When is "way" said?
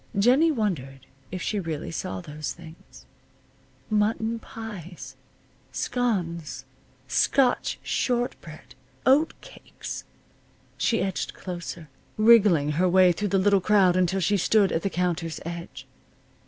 12.89-13.11